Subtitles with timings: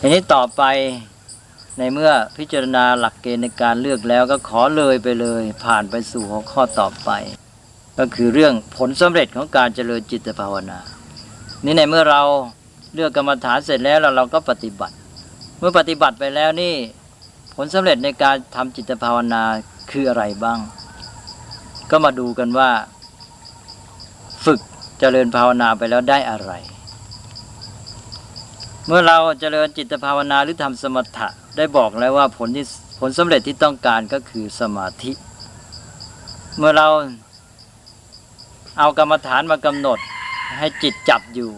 [0.00, 0.62] ทีนี้ต่อไป
[1.78, 7.10] ในเมื่อพิจารณาหลักเกณฑ์ในการเลือกแล้วก็ขอเลยไปเลย ผ่านไปสู่หัวข้อต่อไป
[7.98, 10.78] ก็คือเรื่องผลสำเร็จของการเจริญจิตภาวนา
[11.64, 12.22] นี่ในเมื่อเรา
[12.94, 14.94] เลือกกรรมฐานเสร็จแล้วเราเราก็ปฏิบัติ
[15.58, 16.74] เมื่อปฏิบัติไปแล้วนี่
[17.56, 19.42] ผลสำเร็จในการทำจิตภาวนา
[19.90, 20.58] คืออะไรบ้าง
[21.90, 22.70] ก็มาดูกันว่า
[24.44, 24.60] ฝึก
[25.00, 26.52] เจริญภาวนาไปแล้วได้อะไร
[28.86, 32.64] เมื่อเราเจริญจิตภาวนาหรือทำสมถะได้บอกแล้วว่าผลที่
[33.00, 35.12] ผลสำเร็จที่ต้องการก็คือสมาธิ
[36.56, 36.88] เมื่อเรา
[38.78, 39.98] เอากรรมฐานมากำหนด
[40.58, 41.50] ให้จิตจับอยู่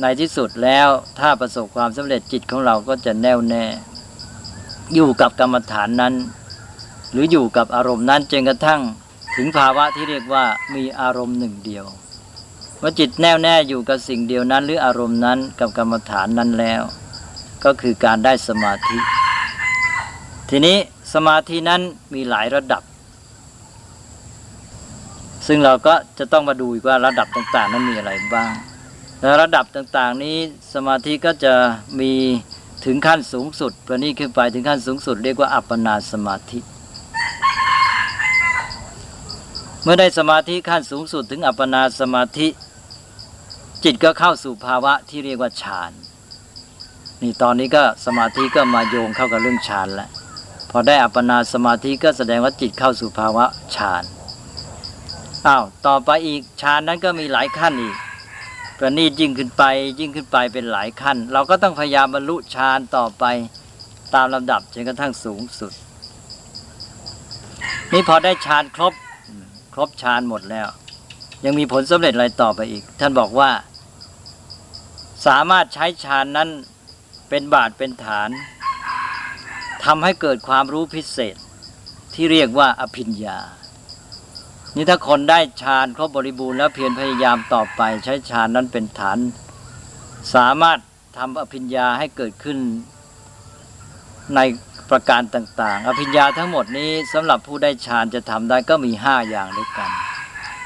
[0.00, 3.64] ในที่สุดแล้วถ้าประสบความสำเร็จจิตของเราก็จะแน่วแน่
[4.94, 6.14] อยู่กับกรรมฐานนั้น
[7.12, 8.80] หรืออยู่กับอารมณ์นั้นจนกระทั่ง
[9.36, 11.86] ถึงภาวะที่เรียกว่ามีอารมณ์หนึ่งเดียว
[12.82, 16.82] เมื่อจิตแน่วแน่อยู่กับสิ่งเดียวนั้น หรืออารมณ์นั้นกับกรรมฐานนั้นแล้ว
[17.64, 18.98] ก็คือการได้สมาธิ
[20.50, 20.76] ทีนี้
[21.14, 21.80] สมาธินั้น
[22.14, 22.82] มีหลายระดับ
[25.46, 28.50] ซึ่งเราก็จะต้องมาดูอีกว่าระดับต่างๆ นั้นมีอะไรบ้าง
[29.20, 30.36] และระดับต่างๆ นี้
[30.74, 31.54] สมาธิก็จะ
[32.00, 32.12] มี
[32.84, 36.58] ถึงขั้นสูงสุดประนี้ขึ้นไปถึงขั้นสูงสุดเรียกว่าอัปปนาสมาธิ
[39.82, 42.48] เมื่อได้สมาธิขั้นสูงสุดถึงอัปปนาสมาธิ
[43.84, 45.92] จิตก็เข้าสู่ภาวะที่เรียกว่าฌาน
[47.22, 50.10] นี่ตอนนี้ก็สมาธิก็มาโยงเข้ากับเรื่องฌานแล้ว
[50.70, 53.44] พอได้อัปปนาสมาธิก็แสดงว่าจิตเข้าสู่ภาวะ
[53.76, 54.04] ฌาน
[55.46, 57.96] อ้าวต่อไปอีกฌานนั้นก็มีหลายขั้นอีก
[58.78, 59.62] ประณีตยิ่งขึ้นไป
[60.00, 63.24] ยิ่งขึ้นไปเป็นหลายขั้น เราก็ต้องพยายามบรรลุฌานต่อไป
[64.14, 65.72] ตามลำดับจนกระทั่งสูงสุด
[67.92, 68.92] นี่พอได้ฌานครบ
[69.74, 70.68] ครบฌานหมดแล้ว
[71.44, 73.50] ยังมีผลสำเร็จอะไรต่อไปอีก ท่านบอกว่า
[75.26, 76.48] สามารถใช้ฌานนั้น
[77.28, 78.30] เป็นบาทเป็นฐาน
[79.84, 81.36] ทำให้เกิดความรู้พิเศษ
[82.14, 83.38] ที่เรียกว่าอภิญญา
[84.76, 89.18] นี่ถ้าคนได้ฌานครบบริบูรณ์แล้วเพียรพยายามต่อไป ใช้ฌานนั้นเป็นฐาน
[90.34, 90.78] สามารถ
[91.18, 92.58] ทำอภิญญาให้เกิดขึ้น
[94.34, 94.40] ใน
[94.90, 99.90] ประการต่าง ๆ อภิญญาทั้งหมดนี้สำหรับผู้ได้ฌานจะทำได้ก็มีห้าอย่างด้วยกัน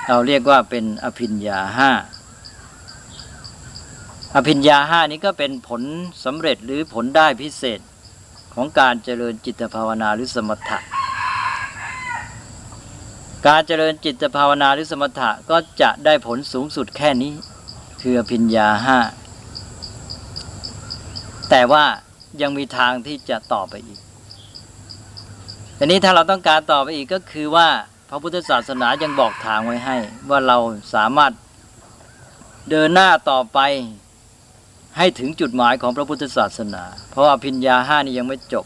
[0.09, 1.91] เราเรียกว่าเป็นอภิญญาห้า
[4.37, 5.83] อภิญญาห้านี้ก็เป็นผล
[6.25, 7.81] สำเร็จหรือผลได้พิเศษ
[8.55, 10.79] ของการเจริญจิตภาวนาหรือสมถะ
[13.47, 17.33] การเจริญจิตภาวนาหรือสมถะก็จะได้ผลสูงสุดแค่นี้
[18.01, 18.99] คืออภิญญาห้า
[21.51, 21.85] แต่ว่า
[22.41, 24.01] ยังมีทางที่จะต่อไปอีก
[25.75, 27.69] แต่นี้ถ้าเราต้องการต่อไปอีกก็คือว่า
[28.09, 29.97] พระพุทธศาสนายังบอกทางไว้ให้
[30.31, 30.59] ว่าเรา
[30.95, 31.33] สามารถ
[32.71, 33.61] เดินหน้าต่อไป
[34.99, 38.65] ให้ถึงจุดหมายของพระพุทธศาสนา เพราะว่าพิญญาห้านี่ยังไม่จบ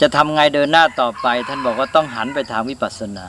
[0.00, 3.28] จะทำไงเดินหน้าต่อไป ท่านบอกว่าต้องหันไปทางวิปัสสนา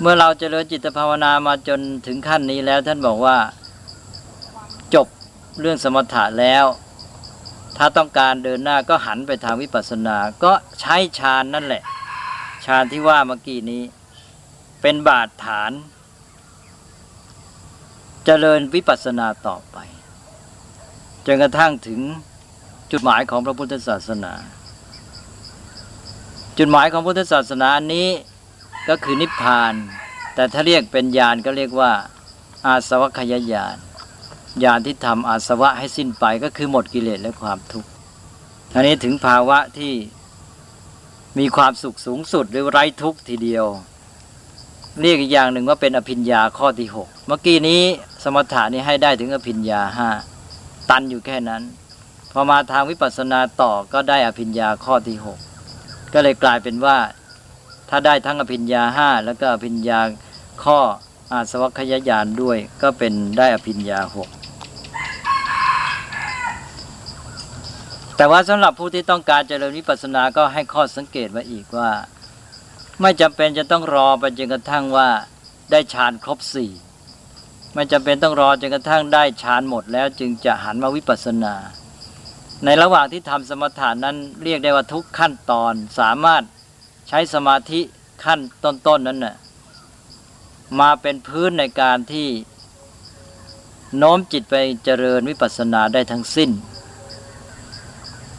[0.00, 3.36] เมื่อเราจเจริญจิตภาวนามาจนถึงขั้นนี้แล้ว ท่านบอกว่า
[4.94, 5.06] จบ
[5.60, 6.64] เรื่องสมถะแล้ว
[7.76, 11.82] ถ้าต้องการเดินหน้าก็หันไปทางวิปัสสนา ก็ใช้ฌานนั่นแหละ
[12.64, 13.82] ฌานที่ว่าเมื่อกี้นี้
[14.82, 15.72] เป็นบาดฐาน
[18.26, 19.76] เจริญวิปัสสนาต่อไป
[21.26, 22.00] จนกระทั่งถึง
[22.92, 24.32] จุดหมายของพระพุทธศาสนา
[26.58, 28.08] จุดหมายของพุทธศาสนานี้
[28.88, 29.74] ก็คือนิพพาน
[30.34, 31.92] แต่ถ้าเรียกเป็นญาณก็เรียกว่า
[32.66, 33.76] อาสวัคยญาณ
[34.64, 37.88] ญาณที่ทำอาสวะให้สิ้นไปก็คือหมดกิเลสและความทุกข์
[38.72, 39.92] ทีนี้ถึงภาวะที่
[41.38, 43.66] มีความสุขสูงสุดหรือไร้ทุกข์ทีเดียว
[45.00, 47.82] เรียกอีกอย่างหนึ่งว่าเป็นอภิญญาข้อที่หกเมื่อกี้นี้
[48.24, 50.08] สมถะนี้ให้ได้ถึงอภิญญาห้า
[50.90, 51.62] ตันอยู่แค่นั้น
[52.32, 55.38] พอมาทางวิปัสสนาต่อก็ได้อภิญญาข้อที่หก
[56.12, 56.96] ก็เลยกลายเป็นว่า
[57.90, 60.00] ถ้าได้ทั้งอภิญญาห้าแล้วก็อภิญญา
[60.64, 60.78] ข้อ
[61.32, 64.28] อาสวัคยญาณด้วย ก็เป็นได้อภิญญาหก
[68.16, 71.90] แต่ว่าสำหรับผู้ที่ต้องการเจริญวิปัสสนาก็ให้ข้อสังเกตไว้อีกว่า
[73.02, 75.08] ไม่จำเป็นจะต้องรอไปจนกระทั่งว่า
[75.70, 76.70] ได้ฌานครบสี่
[77.74, 81.54] ไม่จำเป็นต้องรอจนกระทั่งได้ฌานหมดแล้วจึงจะหันมาวิปัสสนา
[82.64, 86.42] ในระหว่างที่ทำสมถานั้นเรียกได้ว่าทุกขั้นตอนสามารถ
[87.08, 87.80] ใช้สมาธิ
[88.24, 89.36] ขั้นต้นๆนนั้นน่ะ
[90.80, 92.28] มาเป็นพื้นในการที่
[93.98, 94.54] โน้มจิตไป
[94.84, 96.50] เจริญวิปัสสนาได้ทั้งสิ้น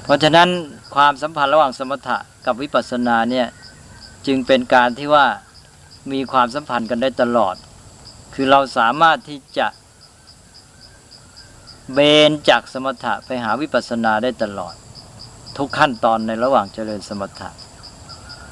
[0.04, 0.50] เพราะฉะนั้น
[0.95, 3.48] ความสัมพันธ์ระหว่างสมถะกับวิปัสสนาเนี่ย
[4.27, 5.25] จึงเป็นการที่ว่า
[6.11, 7.55] มีความสัมพันธ์กันได้ตลอด
[8.33, 9.67] คือเราสามารถที่จะ
[11.93, 11.99] เบ
[12.29, 14.73] นจากสมถะไปหาวิปัสสนาได้ตลอด
[15.57, 17.49] ทุกขั้นตอนในระหว่างเจริญสมถะ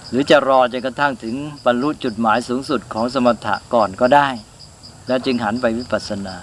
[0.09, 1.35] หรือจะรอจนกระทั่งถึง
[1.65, 4.27] บรรลุจุดหมายสูงสุดของสมถะก่อนก็ได้
[5.07, 6.35] แล้วจึงหันไปวิปัสสนา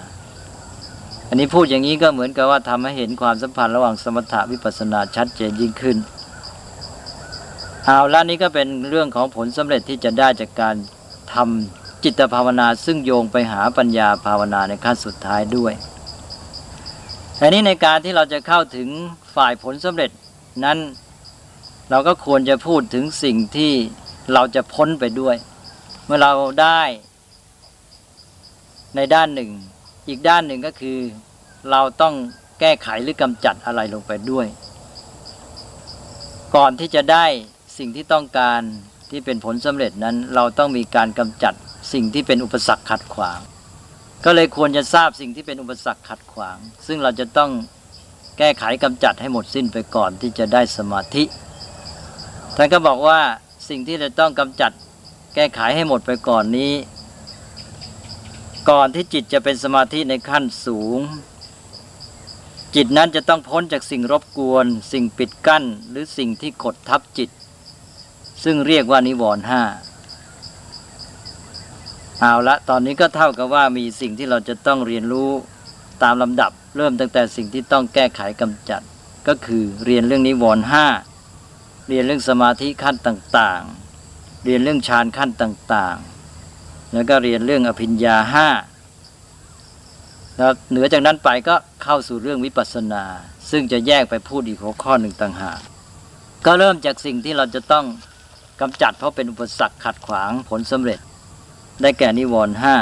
[1.29, 5.97] อันนี้พูดอย่างนี้ก็เหมือนกับว่าทำให้เห็นความสัมพันธ์ระหว่างสมถะวิปัสสนาชัดเจนยิ่งขึ้น
[7.91, 10.75] เอาละนี้ก็เป็นเรื่องของผลสำเร็จที่จะได้จากการ
[11.33, 15.73] ทำจิตภาวนาซึ่งโยงไปหาปัญญาภาวนาในขั้นสุดท้ายด้วย
[17.39, 18.89] อันนี้ในการที่เราจะเข้าถึง
[19.35, 20.11] ฝ่ายผลสำเร็จ
[20.65, 20.77] นั้น
[21.89, 23.73] เราก็ควรจะพูดถึงสิ่งที่
[24.33, 25.35] เราจะพ้นไปด้วย
[26.05, 26.31] เมื่อเรา
[26.61, 26.81] ได้
[28.95, 29.49] ในด้านหนึ่ง
[30.07, 30.97] อีกด้านหนึ่งก็คือ
[31.71, 32.13] เราต้อง
[32.59, 34.47] แก้ไขหรือกำจัดอะไรลงไปด้วย
[36.55, 37.27] ก่อนที่จะได้
[37.77, 38.61] สิ่งที่ต้องการ
[39.11, 41.53] ที่เป็นผลสำเร็จนั้น เราต้องมีการกำจัด
[41.93, 43.39] สิ่งที่เป็นอุปสรรคขัดขวาง
[44.25, 46.57] ก็เลยควรจะทราบสิ่งที่เป็นอุปสรรคขัดขวาง
[46.87, 47.51] ซึ่งเราจะต้อง
[48.37, 51.23] แก้ไขกำจัดให้หมดสิ้นไปก่อนที่จะได้สมาธิ
[52.55, 53.19] ท่านก็บอกว่า
[53.69, 54.71] สิ่งที่จะต้องกำจัด
[55.35, 56.73] แก้ไขให้หมดไปก่อนนี้
[58.69, 60.99] ก่อนที่จิตจะเป็นสมาธิในขั้นสูง
[62.75, 67.29] จิตนั้นจะต้องพ้นจากสิ่งรบกวน สิ่งปิดกั้น หรือสิ่งที่กดทับจิต
[68.43, 69.63] ซึ่งเรียกว่านิวรณ์ห้า
[72.19, 75.29] เอาละตอนนี้ก็เท่ากับว่ามีสิ่งที่เราจะต้องเรียนรู้
[76.03, 78.81] ตามลำดับ เริ่มตั้งแต่สิ่งที่ต้องแก้ไขกำจัด
[79.27, 80.85] ก็คือเรียนเรื่องนิวรณ์ห้า
[81.89, 88.47] เรียนเรื่องสมาธิขั้นต่างๆ เรียนเรื่องฌานขั้นต่างๆ แล้วก็เรียนเรื่องอภิญญาห้า
[90.37, 93.03] แล้วเหนือจากนั้นไปก็เข้าสู่เรื่องวิปัสสนา
[93.49, 95.59] ซึ่งจะแยกไปพูดอีกหัวข้อหนึ่งต่างหาก
[96.45, 97.85] ก็เริ่มจากสิ่งที่เราจะต้อง
[98.59, 100.99] กำจัดเพราะเป็นอุปสรรคขัดขวางผลสำเร็จ
[101.81, 102.75] ได้แก่นิวรณ์ห้า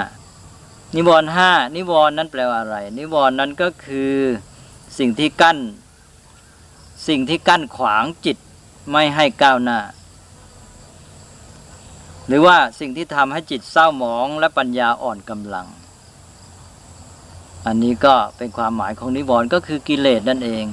[0.95, 4.15] นิวรณ์ห้านิวรณ์นั้นแปลว่าอะไร นิวรณ์นั้นก็คือ
[4.97, 5.57] สิ่งที่กั้น
[7.07, 8.37] สิ่งที่กั้นขวางจิต
[8.91, 9.79] ไม่ให้ก้าวหน้า
[12.27, 15.67] หรือว่าสิ่งที่ทำให้จิตเศร้าหมองและปัญญาอ่อนกำลัง
[17.65, 20.65] อันนี้ก็เป็นความหมายของนิวรณ์ก็คือกิเลสนั่นเอง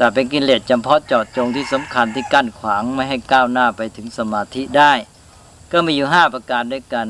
[0.00, 4.92] แต่เป็นกิเลสจำเพาะเจาะจงที่สำคัญที่กั้นขวางไม่ให้ก้าวหน้าไปถึงสมาธิได้
[5.72, 7.08] ก็มีอยู่ห้าประการด้วยกัน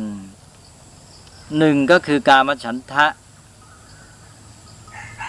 [1.58, 3.06] หนึ่งก็คือการมฉันทะ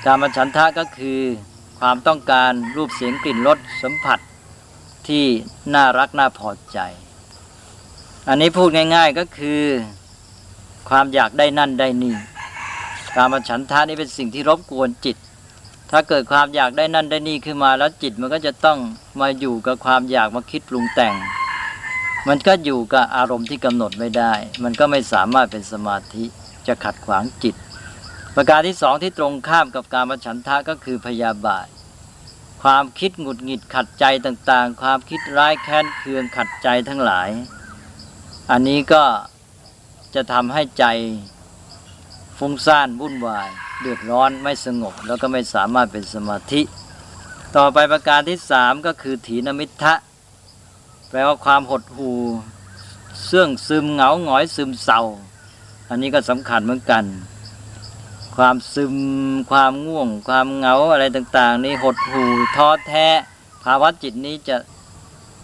[0.05, 1.19] การมฉันทะก็คือ
[1.79, 4.19] ความต้องการรูปเสียงกลิ่นรสสัมผัส
[5.07, 5.25] ที่
[5.73, 6.79] น่ารักน่าพอใจ
[8.27, 9.61] อันนี้พูดง่าย ๆก็คือ
[10.89, 12.15] ความอยากได้นั่นได้นี่
[13.15, 15.17] การมฉันทะนี่เป็นสิ่งที่รบกวนจิต
[15.91, 18.79] ถ้าเกิดความอยากได้นั่นได้นี่ขึ้นมาแล้วจิตมันก็จะต้อง
[19.21, 21.15] มาอยู่กับความอยากมาคิดปรุงแต่ง
[22.27, 24.33] มันก็อยู่กับอารมณ์ที่กำหนดไม่ได้
[24.63, 26.25] มันก็ไม่สามารถเป็นสมาธิ
[26.67, 27.55] จะขัดขวางจิต
[28.35, 31.67] ประการที่สองที่ตรงข้ามกับการมฉันทะก็คือพยาบาท
[32.61, 37.29] ความคิดหงุดหงิดขัดใจต่างๆ ความคิดร้ายแค้นเคืองขัดใจทั้งหลาย
[38.51, 39.03] อันนี้ก็
[40.15, 40.85] จะทำให้ใจ
[42.43, 43.49] ฟุ้งซ่านวุ่นวาย
[43.81, 46.61] เดือดร้อนไม่สงบ แล้วก็ไม่สามารถเป็นสมาธิ
[47.55, 49.93] ต่อไปประการที่สามก็คือถีนมิทะ
[51.09, 52.19] แปลว่าความหดหู่
[53.25, 55.01] เสื่องซึมเหงาหงอยซึมเศร้า
[55.89, 57.03] อันนี้ก็สำคัญเหมือนกัน
[58.35, 58.95] ความซึม
[59.51, 63.07] ความง่วง ความเหงาอะไรต่างๆ นี้หดหู่ท้อแท้
[63.63, 64.57] ภาวะจิตนี้จะ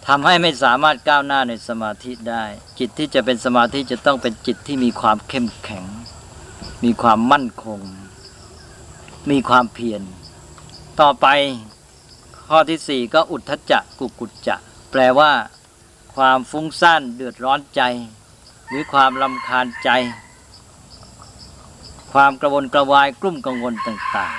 [0.06, 2.44] ทำให้ไม่สามารถก้าวหน้าในสมาธิได้
[2.78, 5.84] จิตที่จะเป็นสมาธิจะต้องเป็นจิตที่มีความเข้มแข็ง
[6.84, 7.80] มีความมั่นคง
[9.30, 10.02] มีความเพียร
[11.00, 11.26] ต่อไป
[12.48, 14.56] ข้อที่สี่ก็อุทธจักกุกุจจะ
[14.90, 15.32] แปลว่า
[16.16, 17.82] ความฟุ้งซ่านเดือดร้อนใจ
[18.68, 19.90] หรือความลำคาญใจ
[22.12, 24.34] ความกระวนกระวายกลุ่มกังวลต่าง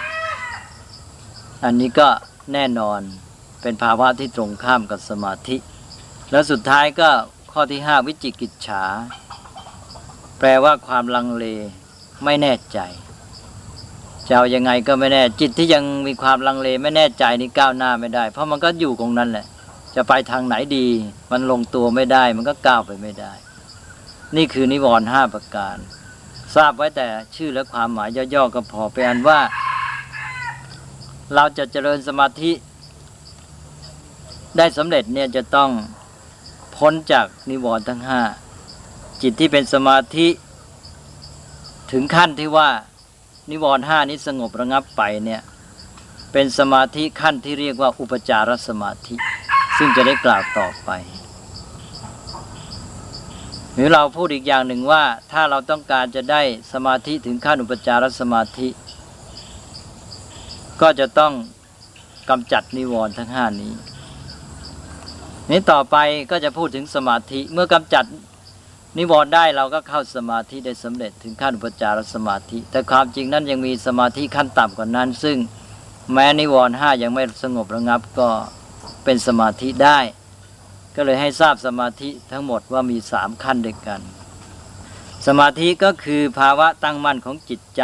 [0.79, 2.09] ๆ อันนี้ก็
[2.53, 3.01] แน่นอน
[3.61, 5.57] เป็นภาวะที่ตรงข้ามกับสมาธิ
[6.31, 7.09] แล้วสุดท้ายก็
[7.51, 8.83] ข้อที่ห้าวิจิกิจฉา
[10.39, 11.45] แปลว่าความลังเล
[12.23, 12.79] ไม่แน่ใจ
[14.27, 19.45] จะเอายังไงก็ไม่แน่จิตที่ยังมีความลังเลไม่แน่ใจนี่ก้าวหน้าไม่ได้ เพราะมันก็อยู่ตรงนั้นแหละ
[19.95, 20.87] จะไปทางไหนดี
[21.31, 23.33] มันลงตัวไม่ได้ มันก็ก้าวไปไม่ได้
[24.35, 25.77] นี่คือนิวรณ์ห้าประการ
[26.55, 29.39] ทราบไว้แต่ชื่อและความหมายย่อๆก็พอไปอันว่า
[31.33, 32.51] เราจะเจริญสมาธิ
[34.57, 35.69] ได้สำเร็จเนี่ยจะต้อง
[36.75, 38.21] พ้นจากนิวรณ์ทั้งห้า
[39.21, 40.27] จิตที่เป็นสมาธิ
[41.91, 42.69] ถึงขั้นที่ว่า
[43.49, 45.41] นิวรณ์ห้านี้สงบระงับไปเนี่ย
[46.31, 49.15] เป็นสมาธิขั้นที่เรียกว่าอุปจารสมาธิ
[49.77, 50.89] ซึ่งจะได้กล่าวต่อไป
[53.73, 56.41] หรือเราพูดอีกอย่างหนึ่งว่าถ้าเราต้องการจะได้
[56.73, 58.67] สมาธิถึงขั้นอุปจารสมาธิ
[60.81, 61.33] ก็จะต้อง
[62.29, 63.73] กำจัดนิวรณ์ทั้งห้านี้
[65.49, 65.97] นี้ต่อไป
[66.31, 68.05] ก็จะพูดถึงสมาธิเมื่อกำจัด
[68.97, 75.37] นิวรณ์ได้เราก็เข้าสมาธิได้สำเร็จถึงขั้นอุปจารสมาธิ แต่ความจริงนั้นยังมีสมาธิขั้นต่ำกว่านั้น ซึ่ง
[76.13, 78.29] แม้นิวรณ์ห้ายังไม่สงบระงับก็
[79.03, 79.99] เป็นสมาธิได้
[80.95, 84.01] ก็เลยให้ทราบสมาธิทั้งหมดว่ามีสามขั้นด้วยกัน
[85.27, 87.83] สมาธิก็คือภาวะตั้งมั่นของจิตใจ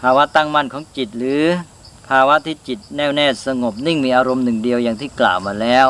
[0.00, 1.42] ภาวะตั้งมั่นของจิตหรือ
[2.08, 5.86] ภาวะที่จิตแน่วแน่สงบนิ่งมีอารมณ์หนึ่งเดียวอย่างที่กล่าวมาแล้ว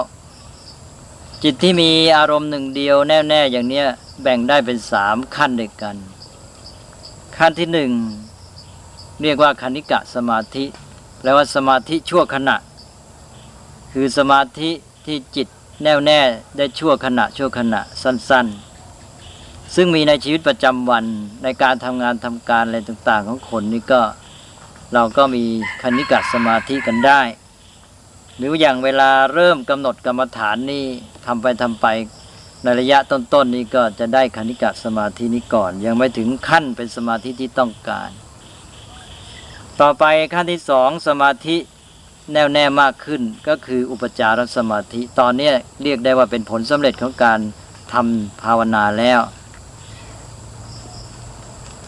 [1.46, 3.86] จิตที่มีอารมณ์หนึ่งเดียวแน่วแน่อย่างเนี้ย
[4.22, 5.96] แบ่งได้เป็นสามขั้นด้วยกัน
[7.36, 7.90] ขั้นที่หนึ่ง
[9.22, 10.64] เรียกว่าคณิกะสมาธิ
[11.20, 12.56] แปลว่าสมาธิชั่วขณะ
[13.92, 14.70] คือสมาธิ
[15.06, 15.48] ที่จิต
[15.82, 16.20] แน่วแน่
[16.56, 18.46] ได้ชั่วขณะชั่วขณะสั้น
[19.10, 21.04] ๆ ซึ่งมีในชีวิตประจำวัน
[21.42, 24.00] ในการทำงานทำการอะไรต่าง ๆ ของคนนี่ก็
[24.94, 25.44] เราก็มี
[25.82, 27.20] คณิกะสมาธิกันได้
[28.36, 30.86] หรืออย่างเวลาเริ่มกำหนดกรรมฐานนี่
[31.26, 31.86] ทำไปทำไป
[32.62, 38.10] ในระยะต้นๆนนี่ก็จะได้คณิกะสมาธินี้ก่อน ยังไม่ถึงขั้นเป็นสมาธิที่ต้องการ
[39.80, 40.04] ต่อไป
[40.34, 41.56] ขั้นที่สองสมาธิ
[42.32, 45.48] แน่วแน่มากขึ้นก็คืออุปจารสมาธิ ตอนนี้
[45.82, 47.40] เรียกได้ว่าเป็นผลสำเร็จของการ
[47.92, 49.20] ทำภาวนาแล้ว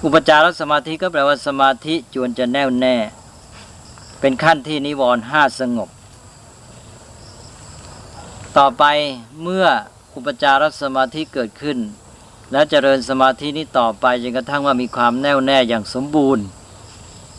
[0.04, 2.96] อุปจารสมาธิก็แปลว่าสมาธิจวนจะแน่วแน่
[4.20, 5.88] เป็นขั้นที่นิวรณ์ห้าสงบ
[8.58, 8.84] ต่อไป
[9.42, 9.66] เมื่อ
[10.14, 11.78] อุปจารสมาธิเกิดขึ้น
[12.52, 16.44] และเจริญสมาธินี้ต่อไปจนกระทั่งว่ามีความแน่วแน่อย่างสมบูรณ์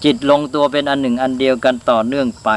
[0.03, 2.49] จิตลงตัวเป็นอันหนึ่งอันเดียวกันต่อเนื่องไป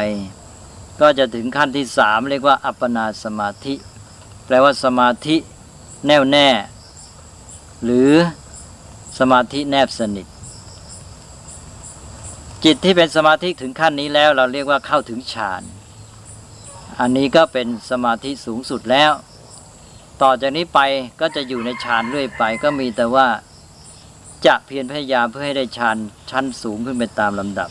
[1.01, 3.75] ก็จะถึงขั้นที่สามเรียกว่า อัปปนาสมาธิ
[4.45, 5.37] แปลว่าสมาธิ
[6.07, 6.49] แน่วแน่
[7.85, 8.13] หรือ
[9.19, 10.27] สมาธิแนบสนิท
[12.65, 15.63] จิตที่เป็นสมาธิถึงขั้นนี้แล้วเราเรียกว่าเข้าถึงฌาน
[16.99, 19.13] อันนี้ก็เป็นสมาธิสูงสุดแล้ว
[20.23, 20.81] ต่อจากนี้ไป
[21.21, 23.27] ก็จะอยู่ในฌานเรื่อยไป ก็มีแต่ว่า
[24.47, 25.97] จะเพียรพยายามเพื่อให้ได้ฌาน
[26.31, 27.71] ชั้นสูงขึ้นไปตามลำดับ